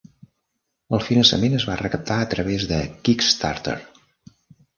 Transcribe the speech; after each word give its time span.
El 0.97 1.03
finançament 1.07 1.57
es 1.57 1.65
va 1.71 1.75
recaptar 1.81 2.17
a 2.23 2.31
través 2.33 2.67
de 2.73 2.81
Kickstarter. 3.09 3.79